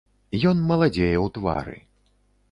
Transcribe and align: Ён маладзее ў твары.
Ён 0.51 0.61
маладзее 0.69 1.17
ў 1.17 1.27
твары. 1.35 1.77